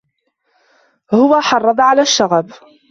[1.13, 2.51] هو حرض على الشغب.